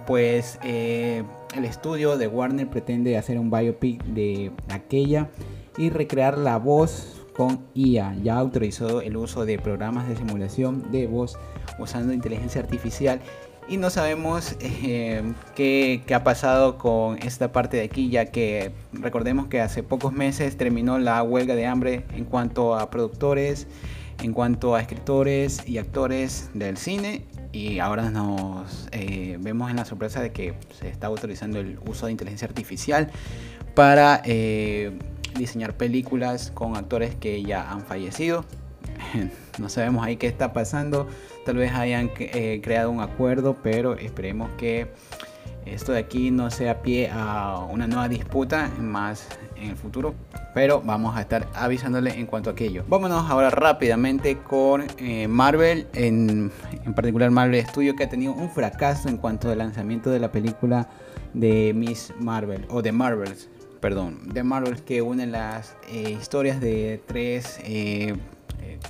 pues 0.07 0.61
eh, 0.63 1.25
el 1.57 1.65
estudio 1.65 2.17
de 2.17 2.29
Warner 2.29 2.71
pretende 2.71 3.19
hacer 3.19 3.41
un 3.41 3.51
biopic 3.51 4.05
de 4.05 4.53
aquella 4.69 5.31
y 5.77 5.91
recrear 5.91 6.39
la 6.39 6.59
voz 6.59 7.27
con 7.37 7.67
IA. 7.75 8.15
Ya 8.23 8.37
autorizó 8.39 9.01
el 9.01 9.17
uso 9.17 9.45
de 9.45 9.59
programas 9.59 10.09
de 10.09 10.15
simulación 10.15 10.93
de 10.93 11.09
voz 11.09 11.37
usando 11.81 12.13
inteligencia 12.13 12.61
artificial 12.61 13.21
y 13.69 13.77
no 13.77 13.91
sabemos 13.91 14.57
eh, 14.61 15.23
qué, 15.55 16.03
qué, 16.07 16.15
ha 16.15 16.25
pasado 16.25 16.79
con 16.79 17.19
esta 17.19 17.53
parte 17.53 17.79
de 17.79 17.85
aquí, 17.85 18.09
ya 18.11 18.27
que 18.27 18.73
recordemos 18.93 19.49
que 19.49 19.61
hace 19.61 19.83
pocos 19.83 20.13
meses 20.13 20.57
terminó 20.57 20.99
la 20.99 21.23
huelga 21.23 21.55
de 21.55 21.67
hambre 21.67 22.05
en 22.15 22.25
cuanto 22.25 22.77
a 22.77 22.91
productores, 22.91 23.67
en 24.23 24.33
cuanto 24.33 24.75
a 24.75 24.81
escritores 24.81 25.67
y 25.67 25.79
actores 25.79 26.51
del 26.55 26.77
cine 26.77 27.25
y 27.57 27.79
ahora 27.79 28.11
nos 28.11 28.89
eh, 28.93 29.39
vemos 29.41 29.71
en 29.71 29.77
la 29.77 29.85
sorpresa 29.85 30.21
de 30.21 30.31
que 30.31 30.55
se 30.79 30.89
está 30.89 31.07
autorizando 31.07 31.59
el 31.59 31.79
uso 31.87 32.07
de 32.07 32.13
inteligencia 32.13 32.47
artificial 32.47 33.11
para 33.75 34.21
eh, 34.25 34.99
diseñar 35.37 35.75
películas 35.77 36.51
con 36.51 36.77
actores 36.77 37.15
que 37.15 37.43
ya 37.43 37.71
han 37.71 37.83
fallecido. 37.83 38.45
no 39.59 39.69
sabemos 39.69 40.05
ahí 40.05 40.17
qué 40.17 40.27
está 40.27 40.53
pasando. 40.53 41.07
Tal 41.45 41.57
vez 41.57 41.73
hayan 41.73 42.11
eh, 42.19 42.61
creado 42.63 42.91
un 42.91 43.01
acuerdo, 43.01 43.57
pero 43.63 43.95
esperemos 43.95 44.51
que 44.57 44.89
esto 45.65 45.93
de 45.93 45.99
aquí 45.99 46.31
no 46.31 46.51
sea 46.51 46.83
pie 46.83 47.11
a 47.13 47.67
una 47.71 47.87
nueva 47.87 48.09
disputa 48.09 48.71
más 48.79 49.27
en 49.57 49.71
el 49.71 49.77
futuro 49.77 50.15
pero 50.57 50.81
vamos 50.81 51.15
a 51.15 51.21
estar 51.21 51.47
avisándole 51.53 52.19
en 52.19 52.25
cuanto 52.25 52.49
a 52.49 52.55
aquello. 52.55 52.83
Vámonos 52.89 53.31
ahora 53.31 53.51
rápidamente 53.51 54.39
con 54.39 54.87
eh, 54.97 55.29
Marvel, 55.29 55.87
en, 55.93 56.51
en, 56.83 56.95
particular 56.95 57.31
Marvel 57.31 57.63
Studios, 57.67 57.95
que 57.95 58.05
ha 58.05 58.09
tenido 58.09 58.33
un 58.33 58.49
fracaso 58.49 59.11
en 59.11 59.19
cuanto 59.19 59.51
al 59.51 59.59
lanzamiento 59.59 60.09
de 60.09 60.19
la 60.19 60.33
película 60.33 60.89
de 61.35 61.75
Miss 61.75 62.15
Marvel, 62.19 62.65
o 62.71 62.81
de 62.81 62.91
Marvels, 62.91 63.51
perdón, 63.81 64.33
de 64.33 64.43
Marvel, 64.45 64.83
que 64.83 65.03
une 65.03 65.27
las 65.27 65.77
eh, 65.91 66.17
historias 66.19 66.59
de 66.59 67.03
tres 67.07 67.61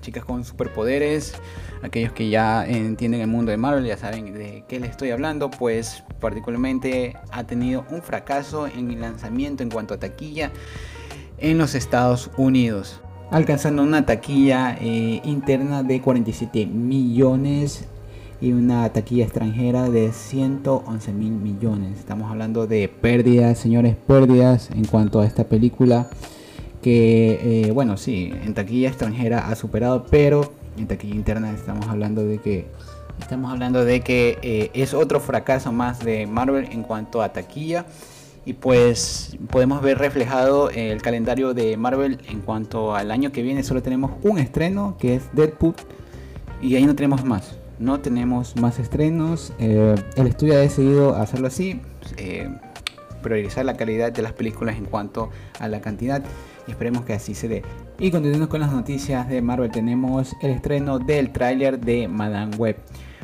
chicas 0.01 0.25
con 0.25 0.45
superpoderes. 0.45 1.35
Aquellos 1.83 2.13
que 2.13 2.29
ya 2.29 2.67
entienden 2.67 3.21
el 3.21 3.27
mundo 3.29 3.51
de 3.51 3.57
Marvel 3.57 3.85
ya 3.85 3.97
saben 3.97 4.35
de 4.35 4.65
qué 4.69 4.81
les 4.81 4.91
estoy 4.91 5.11
hablando, 5.11 5.51
pues 5.51 6.05
particularmente 6.21 7.15
ha 7.31 7.45
tenido 7.45 7.85
un 7.91 8.03
fracaso 8.03 8.67
en 8.67 8.91
el 8.91 9.01
lanzamiento 9.01 9.63
en 9.63 9.71
cuanto 9.71 9.95
a 9.95 9.99
taquilla 9.99 10.51
en 11.39 11.59
los 11.59 11.75
Estados 11.75 12.31
Unidos, 12.37 13.01
alcanzando 13.31 13.83
una 13.83 14.07
taquilla 14.07 14.77
eh, 14.81 15.21
interna 15.25 15.83
de 15.83 16.01
47 16.01 16.67
millones 16.67 17.87
y 18.41 18.53
una 18.53 18.89
taquilla 18.93 19.25
extranjera 19.25 19.89
de 19.89 20.13
111 20.13 21.13
mil 21.13 21.33
millones. 21.33 21.99
Estamos 21.99 22.31
hablando 22.31 22.67
de 22.67 22.89
pérdidas, 22.89 23.59
señores, 23.59 23.97
pérdidas 23.97 24.71
en 24.71 24.85
cuanto 24.85 25.21
a 25.21 25.27
esta 25.27 25.45
película 25.45 26.09
que, 26.87 27.65
eh, 27.67 27.73
bueno, 27.73 27.97
sí, 27.97 28.33
en 28.45 28.55
taquilla 28.55 28.87
extranjera 28.87 29.49
ha 29.49 29.57
superado, 29.57 30.07
pero 30.09 30.53
en 30.79 30.87
taquilla 30.87 31.17
interna 31.17 31.51
estamos 31.51 31.89
hablando 31.89 32.25
de 32.25 32.39
que 32.39 32.67
estamos 33.19 33.51
hablando 33.51 33.85
de 33.85 34.03
que 34.03 34.39
eh, 34.41 34.71
es 34.73 34.95
otro 34.95 35.19
fracaso 35.19 35.73
más 35.73 35.99
de 35.99 36.29
Marvel 36.29 36.69
en 36.71 36.85
cuanto 36.85 37.23
a 37.23 37.33
taquilla. 37.33 37.87
Y 38.45 38.53
pues 38.53 39.37
podemos 39.51 39.83
ver 39.83 39.99
reflejado 39.99 40.71
el 40.71 41.03
calendario 41.03 41.55
de 41.55 41.77
Marvel 41.77 42.21
en 42.29 42.41
cuanto 42.41 42.95
al 42.95 43.11
año 43.11 43.33
que 43.33 43.43
viene. 43.43 43.65
Solo 43.65 43.83
tenemos 43.83 44.13
un 44.23 44.39
estreno 44.39 44.97
que 45.01 45.17
es 45.17 45.25
Deadpool 45.33 45.75
y 46.63 46.77
ahí 46.77 46.87
no 46.87 46.95
tenemos 46.95 47.25
más. 47.25 47.59
No 47.81 47.99
tenemos 47.99 48.55
más 48.55 48.79
estrenos. 48.79 49.53
Eh, 49.59 49.97
el 50.15 50.27
estudio 50.29 50.55
ha 50.55 50.59
decidido 50.59 51.17
hacerlo 51.17 51.49
así 51.49 51.81
priorizar 53.27 53.65
la 53.65 53.77
calidad 53.77 54.13
de 54.13 54.23
las 54.23 54.33
películas 54.33 54.77
en 54.77 54.85
cuanto 54.85 55.31
a 55.59 55.69
la 55.69 55.81
cantidad. 55.81 56.23
Y 56.67 56.71
esperemos 56.71 57.05
que 57.05 57.13
así 57.13 57.35
se 57.35 57.49
dé. 57.49 57.63
Y 57.99 58.11
continuando 58.11 58.49
con 58.49 58.61
las 58.61 58.73
noticias 58.73 59.29
de 59.29 59.43
Marvel. 59.43 59.71
Tenemos 59.71 60.35
el 60.43 60.53
estreno 60.53 60.99
del 60.99 61.33
tráiler 61.33 61.79
de 61.81 62.09
Madame 62.09 62.57
Web 62.57 62.77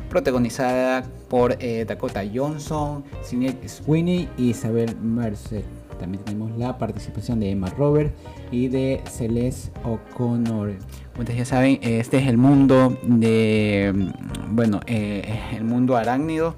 protagonizada 0.09 1.03
por 1.27 1.57
eh, 1.59 1.85
Dakota 1.87 2.21
Johnson, 2.31 3.03
Sinead 3.23 3.55
Sweeney 3.65 4.29
y 4.37 4.49
Isabel 4.49 4.95
Merced. 4.97 5.63
También 6.03 6.25
tenemos 6.25 6.51
la 6.57 6.77
participación 6.77 7.39
de 7.39 7.51
Emma 7.51 7.69
Robert 7.69 8.13
y 8.51 8.67
de 8.67 9.01
Celeste 9.09 9.71
O'Connor. 9.85 10.73
Ustedes 11.17 11.37
ya 11.37 11.45
saben, 11.45 11.79
este 11.81 12.17
es 12.17 12.27
el 12.27 12.35
mundo 12.35 12.99
de, 13.03 14.11
bueno, 14.49 14.81
eh, 14.85 15.39
el 15.55 15.63
mundo 15.63 15.95
arácnido. 15.95 16.55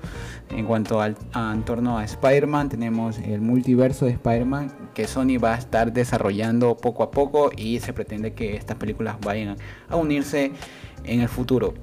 En 0.49 0.65
cuanto 0.65 0.99
al 0.99 1.15
en 1.35 1.61
torno 1.61 1.99
a 1.99 2.03
Spider-Man, 2.05 2.69
tenemos 2.69 3.19
el 3.19 3.39
multiverso 3.41 4.05
de 4.05 4.13
Spider-Man 4.13 4.71
que 4.95 5.05
Sony 5.05 5.37
va 5.37 5.53
a 5.53 5.57
estar 5.59 5.93
desarrollando 5.93 6.75
poco 6.75 7.03
a 7.03 7.11
poco 7.11 7.51
y 7.55 7.79
se 7.81 7.93
pretende 7.93 8.33
que 8.33 8.55
estas 8.55 8.77
películas 8.77 9.17
vayan 9.21 9.57
a 9.89 9.95
unirse 9.95 10.53
en 11.03 11.21
el 11.21 11.29
futuro. 11.29 11.75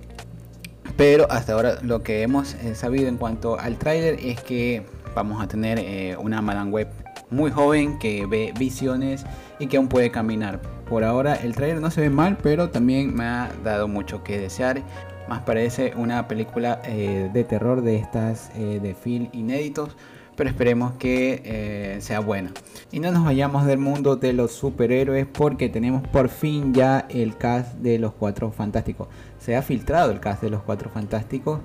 Pero 0.97 1.31
hasta 1.31 1.53
ahora 1.53 1.79
lo 1.81 2.03
que 2.03 2.23
hemos 2.23 2.55
eh, 2.55 2.75
sabido 2.75 3.07
en 3.07 3.19
cuanto 3.19 3.57
al 3.57 3.79
tráiler 3.79 4.19
es 4.21 4.43
que 4.43 4.85
vamos 5.15 5.41
a 5.41 5.47
tener 5.47 5.79
eh, 5.79 6.17
una 6.17 6.43
Madame 6.43 6.73
Web 6.73 7.02
muy 7.33 7.51
joven 7.51 7.99
que 7.99 8.27
ve 8.27 8.53
visiones 8.59 9.25
y 9.59 9.67
que 9.67 9.77
aún 9.77 9.89
puede 9.89 10.11
caminar. 10.11 10.61
Por 10.89 11.05
ahora 11.05 11.35
el 11.35 11.55
tráiler 11.55 11.81
no 11.81 11.91
se 11.91 12.03
ve 12.03 12.11
mal, 12.11 12.37
pero 12.43 12.71
también 12.71 13.15
me 13.15 13.25
ha 13.25 13.51
dado 13.65 13.89
mucho 13.89 14.23
que 14.23 14.39
desear. 14.39 14.83
Más 15.29 15.43
parece 15.43 15.95
una 15.97 16.29
película 16.29 16.81
eh, 16.85 17.31
de 17.33 17.45
terror 17.45 17.83
de 17.83 17.97
estas 17.97 18.53
de 18.55 18.95
film 18.95 19.29
inéditos 19.33 19.97
pero 20.35 20.49
esperemos 20.49 20.95
que 20.95 21.99
sea 22.01 22.21
buena. 22.21 22.53
Y 22.91 23.01
no 23.01 23.13
nos 23.13 23.23
vayamos 23.23 23.67
del 23.67 23.79
mundo 23.79 24.17
de 24.17 24.33
los 24.33 24.53
superhéroes 24.53 25.27
porque 25.27 25.69
tenemos 25.69 26.09
por 26.09 26.31
fin 26.31 26.73
ya 26.73 27.07
el 27.11 27.37
cast 27.37 27.75
de 27.75 27.99
los 27.99 28.15
cuatro 28.15 28.51
fantásticos 28.51 29.09
se 29.45 29.57
ha 29.57 29.63
filtrado 29.63 30.13
el 30.13 30.21
cast 30.21 30.43
de 30.43 30.51
los 30.51 30.63
Cuatro 30.63 30.89
Fantásticos 30.91 31.61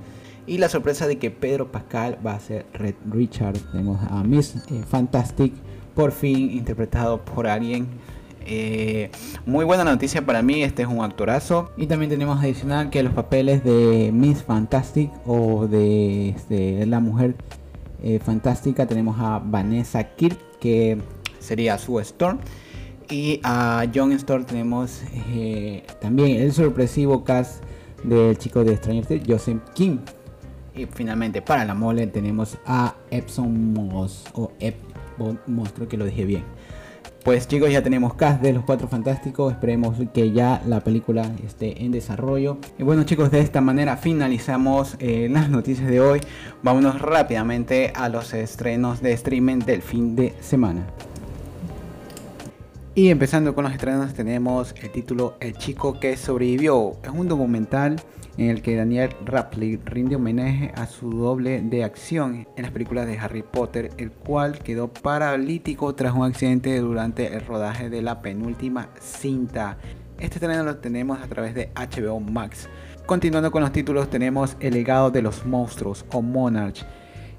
y 0.48 0.58
la 0.58 0.70
sorpresa 0.70 1.06
de 1.06 1.18
que 1.18 1.30
Pedro 1.30 1.72
Pascal 1.72 2.18
va 2.26 2.34
a 2.34 2.40
ser 2.40 2.66
Red 2.74 2.96
Richard. 3.12 3.58
Tenemos 3.72 4.00
a 4.10 4.24
Miss 4.24 4.56
eh, 4.56 4.82
Fantastic, 4.90 5.54
por 5.94 6.14
fin 6.14 6.52
interpretado 6.52 7.24
por 7.24 7.48
alguien. 7.48 7.88
Eh, 8.46 9.12
muy 9.46 9.66
buena 9.66 9.84
noticia 9.84 10.26
para 10.26 10.42
mí, 10.42 10.64
este 10.64 10.84
es 10.84 10.88
un 10.88 11.04
actorazo. 11.04 11.72
Y 11.76 11.86
también 11.88 12.10
tenemos 12.10 12.40
adicional 12.40 12.90
que 12.90 13.04
los 13.04 13.14
papeles 13.14 13.64
de 13.66 14.10
Miss 14.14 14.42
Fantastic 14.42 15.12
o 15.26 15.68
de, 15.68 16.30
este, 16.30 16.86
la 16.86 17.02
mujer 17.02 17.36
eh, 18.02 18.20
fantástica 18.24 18.88
tenemos 18.88 19.18
a 19.20 19.40
Vanessa 19.40 20.02
Kirk, 20.16 20.40
que 20.62 20.98
sería 21.40 21.78
su 21.78 22.00
Storm. 22.00 22.40
Y 23.10 23.42
a 23.44 23.86
John 23.94 24.14
Storm 24.14 24.46
tenemos 24.46 25.02
también 26.02 26.42
el 26.42 26.52
sorpresivo 26.52 27.24
cast 27.24 27.64
del 28.04 28.38
chico 28.38 28.64
de 28.66 28.76
Stranger 28.76 29.06
Things, 29.06 29.24
Joseph 29.28 29.62
King. 29.74 30.00
Y 30.78 30.86
finalmente 30.86 31.42
para 31.42 31.66
la 31.66 31.74
mole 31.74 32.06
tenemos 32.06 32.58
a 32.66 32.96
Epson 33.10 33.74
Moss 33.74 34.26
o 34.34 34.52
Epson 34.60 35.40
Moss, 35.48 35.74
que 35.90 35.98
lo 35.98 36.06
dije 36.06 36.24
bien. 36.24 36.44
Pues 37.24 37.48
chicos, 37.48 37.72
ya 37.72 37.82
tenemos 37.82 38.14
cast 38.14 38.42
de 38.42 38.54
los 38.54 38.64
cuatro 38.64 38.88
fantásticos. 38.88 39.52
Esperemos 39.52 39.98
que 40.14 40.32
ya 40.32 40.62
la 40.66 40.82
película 40.82 41.30
esté 41.44 41.84
en 41.84 41.92
desarrollo. 41.92 42.60
Y 42.78 42.84
bueno 42.84 43.04
chicos, 43.04 43.32
de 43.32 43.40
esta 43.42 43.60
manera 43.60 43.98
finalizamos 43.98 44.96
eh, 45.00 45.28
las 45.30 45.50
noticias 45.50 45.90
de 45.90 46.00
hoy. 46.00 46.22
Vámonos 46.62 47.02
rápidamente 47.02 47.92
a 47.96 48.08
los 48.08 48.34
estrenos 48.36 49.02
de 49.02 49.14
streaming 49.14 49.60
del 49.60 49.82
fin 49.82 50.16
de 50.16 50.36
semana. 50.40 50.86
Y 52.94 53.10
empezando 53.10 53.54
con 53.54 53.64
los 53.64 53.74
estrenos 53.74 54.14
tenemos 54.14 54.74
el 54.82 54.92
título 54.92 55.36
El 55.40 55.58
chico 55.58 56.00
que 56.00 56.16
sobrevivió. 56.18 56.94
Es 57.04 57.10
un 57.10 57.28
documental 57.28 57.98
en 58.38 58.50
el 58.50 58.62
que 58.62 58.76
Daniel 58.76 59.10
Radcliffe 59.26 59.90
rinde 59.90 60.16
homenaje 60.16 60.72
a 60.76 60.86
su 60.86 61.12
doble 61.12 61.62
de 61.62 61.84
acción 61.84 62.48
en 62.56 62.64
las 62.64 62.72
películas 62.72 63.08
de 63.08 63.18
Harry 63.18 63.44
Potter, 63.44 63.92
el 63.98 64.12
cual 64.12 64.60
quedó 64.60 64.88
paralítico 64.88 65.96
tras 65.96 66.14
un 66.14 66.26
accidente 66.26 66.80
durante 66.80 67.28
el 67.34 67.46
rodaje 67.46 67.90
de 67.90 68.02
la 68.02 68.22
penúltima 68.22 68.90
cinta. 69.00 69.78
Este 70.20 70.36
estreno 70.36 70.64
lo 70.64 70.78
tenemos 70.78 71.20
a 71.22 71.28
través 71.28 71.56
de 71.56 71.72
HBO 71.76 72.20
Max. 72.20 72.70
Continuando 73.06 73.52
con 73.52 73.62
los 73.62 73.72
títulos 73.72 74.10
tenemos 74.10 74.58
El 74.60 74.74
legado 74.74 75.12
de 75.12 75.22
los 75.22 75.46
monstruos 75.46 76.06
o 76.12 76.22
Monarch 76.22 76.86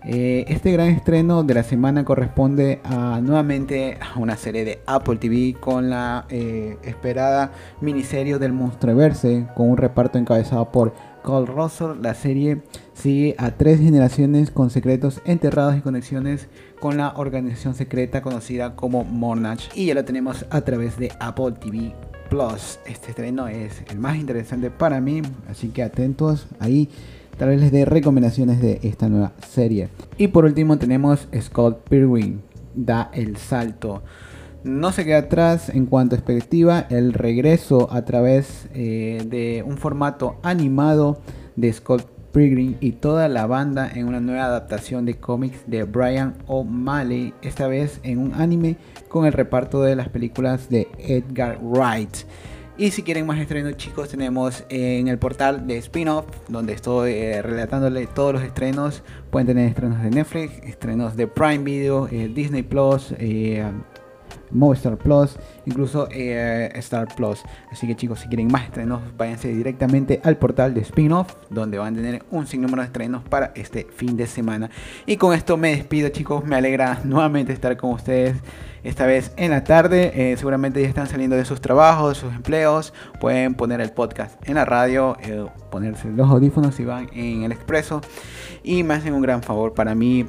eh, 0.04 0.44
este 0.48 0.70
gran 0.70 0.88
estreno 0.88 1.42
de 1.42 1.54
la 1.54 1.64
semana 1.64 2.04
corresponde 2.04 2.80
a 2.84 3.20
nuevamente 3.20 3.98
a 4.00 4.18
una 4.18 4.36
serie 4.36 4.64
de 4.64 4.80
Apple 4.86 5.16
TV 5.16 5.58
con 5.58 5.90
la 5.90 6.26
eh, 6.28 6.76
esperada 6.84 7.52
miniserie 7.80 8.38
del 8.38 8.52
Monstruoverse 8.52 9.46
con 9.56 9.70
un 9.70 9.76
reparto 9.76 10.18
encabezado 10.18 10.70
por 10.70 10.94
Cole 11.22 11.46
Russell. 11.46 12.00
La 12.00 12.14
serie 12.14 12.62
sigue 12.94 13.34
a 13.38 13.50
tres 13.50 13.80
generaciones 13.80 14.52
con 14.52 14.70
secretos 14.70 15.20
enterrados 15.24 15.76
y 15.76 15.80
conexiones 15.80 16.48
con 16.80 16.96
la 16.96 17.14
organización 17.16 17.74
secreta 17.74 18.22
conocida 18.22 18.76
como 18.76 19.02
Monarch 19.04 19.68
y 19.74 19.86
ya 19.86 19.94
lo 19.94 20.04
tenemos 20.04 20.46
a 20.50 20.60
través 20.60 20.96
de 20.96 21.10
Apple 21.18 21.52
TV 21.60 21.92
Plus. 22.30 22.78
Este 22.86 23.10
estreno 23.10 23.48
es 23.48 23.82
el 23.90 23.98
más 23.98 24.16
interesante 24.16 24.70
para 24.70 25.00
mí, 25.00 25.22
así 25.50 25.68
que 25.68 25.82
atentos 25.82 26.46
ahí 26.60 26.88
tal 27.38 27.50
vez 27.50 27.60
les 27.60 27.72
dé 27.72 27.84
recomendaciones 27.84 28.60
de 28.60 28.80
esta 28.82 29.08
nueva 29.08 29.32
serie. 29.48 29.88
Y 30.16 30.28
por 30.28 30.44
último 30.44 30.78
tenemos 30.78 31.28
Scott 31.40 31.88
Pilgrim, 31.88 32.40
da 32.74 33.10
el 33.14 33.36
salto. 33.36 34.02
No 34.64 34.90
se 34.90 35.04
queda 35.04 35.18
atrás 35.18 35.68
en 35.68 35.86
cuanto 35.86 36.14
a 36.14 36.18
expectativa, 36.18 36.86
el 36.90 37.12
regreso 37.12 37.88
a 37.92 38.04
través 38.04 38.68
eh, 38.74 39.24
de 39.26 39.62
un 39.64 39.78
formato 39.78 40.36
animado 40.42 41.20
de 41.54 41.72
Scott 41.72 42.06
Pilgrim 42.32 42.76
y 42.80 42.92
toda 42.92 43.28
la 43.28 43.46
banda 43.46 43.90
en 43.92 44.08
una 44.08 44.20
nueva 44.20 44.46
adaptación 44.46 45.06
de 45.06 45.14
cómics 45.14 45.62
de 45.66 45.84
Brian 45.84 46.34
O'Malley, 46.46 47.34
esta 47.42 47.68
vez 47.68 48.00
en 48.02 48.18
un 48.18 48.34
anime 48.34 48.76
con 49.08 49.26
el 49.26 49.32
reparto 49.32 49.82
de 49.82 49.96
las 49.96 50.08
películas 50.08 50.68
de 50.68 50.88
Edgar 50.98 51.58
Wright. 51.62 52.16
Y 52.80 52.92
si 52.92 53.02
quieren 53.02 53.26
más 53.26 53.40
estrenos, 53.40 53.76
chicos, 53.76 54.08
tenemos 54.08 54.62
en 54.68 55.08
el 55.08 55.18
portal 55.18 55.66
de 55.66 55.78
spin-off, 55.78 56.26
donde 56.46 56.74
estoy 56.74 57.10
eh, 57.10 57.42
relatándole 57.42 58.06
todos 58.06 58.32
los 58.34 58.42
estrenos. 58.44 59.02
Pueden 59.32 59.48
tener 59.48 59.68
estrenos 59.68 60.00
de 60.00 60.10
Netflix, 60.10 60.62
estrenos 60.62 61.16
de 61.16 61.26
Prime 61.26 61.58
Video, 61.58 62.06
eh, 62.06 62.30
Disney 62.32 62.62
Plus, 62.62 63.12
eh, 63.18 63.68
Movistar 64.50 64.96
Plus, 64.96 65.36
incluso 65.66 66.08
eh, 66.10 66.70
Star 66.76 67.08
Plus. 67.14 67.42
Así 67.70 67.86
que 67.86 67.96
chicos, 67.96 68.20
si 68.20 68.28
quieren 68.28 68.48
más 68.48 68.64
estrenos, 68.64 69.00
váyanse 69.16 69.48
directamente 69.48 70.20
al 70.24 70.36
portal 70.36 70.74
de 70.74 70.80
Spin-Off, 70.82 71.34
donde 71.50 71.78
van 71.78 71.94
a 71.94 71.96
tener 71.96 72.22
un 72.30 72.46
sinnúmero 72.46 72.82
de 72.82 72.86
estrenos 72.86 73.22
para 73.24 73.52
este 73.54 73.86
fin 73.94 74.16
de 74.16 74.26
semana. 74.26 74.70
Y 75.06 75.16
con 75.16 75.34
esto 75.34 75.56
me 75.56 75.70
despido, 75.70 76.08
chicos. 76.08 76.44
Me 76.44 76.56
alegra 76.56 77.00
nuevamente 77.04 77.52
estar 77.52 77.76
con 77.76 77.90
ustedes. 77.92 78.36
Esta 78.84 79.06
vez 79.06 79.32
en 79.36 79.50
la 79.50 79.64
tarde, 79.64 80.12
eh, 80.14 80.36
seguramente 80.36 80.80
ya 80.80 80.88
están 80.88 81.08
saliendo 81.08 81.36
de 81.36 81.44
sus 81.44 81.60
trabajos, 81.60 82.10
de 82.10 82.14
sus 82.14 82.32
empleos. 82.32 82.94
Pueden 83.20 83.54
poner 83.54 83.80
el 83.80 83.90
podcast 83.90 84.36
en 84.48 84.54
la 84.54 84.64
radio, 84.64 85.16
eh, 85.20 85.46
ponerse 85.70 86.08
los 86.10 86.30
audífonos 86.30 86.76
si 86.76 86.84
van 86.84 87.08
en 87.12 87.42
el 87.42 87.52
expreso. 87.52 88.00
Y 88.62 88.84
me 88.84 88.94
hacen 88.94 89.14
un 89.14 89.22
gran 89.22 89.42
favor 89.42 89.74
para 89.74 89.94
mí. 89.94 90.24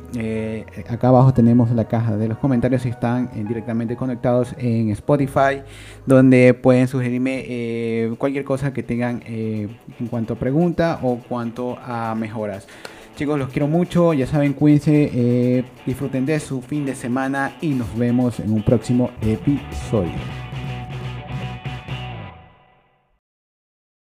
acá 0.89 1.09
abajo 1.09 1.33
tenemos 1.33 1.71
la 1.71 1.85
caja 1.85 2.17
de 2.17 2.27
los 2.27 2.37
comentarios 2.37 2.81
si 2.81 2.89
están 2.89 3.29
directamente 3.47 3.95
conectados 4.09 4.55
en 4.57 4.89
Spotify, 4.89 5.61
donde 6.07 6.55
pueden 6.55 6.87
sugerirme 6.87 7.45
eh, 7.47 8.13
cualquier 8.17 8.43
cosa 8.43 8.73
que 8.73 8.81
tengan 8.81 9.21
eh, 9.27 9.67
en 9.99 10.07
cuanto 10.07 10.33
a 10.33 10.35
pregunta 10.35 10.99
o 11.03 11.17
cuanto 11.17 11.77
a 11.77 12.15
mejoras. 12.15 12.67
Chicos, 13.15 13.37
los 13.37 13.49
quiero 13.49 13.67
mucho, 13.67 14.13
ya 14.13 14.25
saben, 14.25 14.53
cuídense, 14.53 15.11
eh, 15.13 15.63
disfruten 15.85 16.25
de 16.25 16.39
su 16.39 16.61
fin 16.61 16.85
de 16.85 16.95
semana 16.95 17.55
y 17.61 17.69
nos 17.69 17.95
vemos 17.95 18.39
en 18.39 18.51
un 18.51 18.63
próximo 18.63 19.11
episodio. 19.21 20.48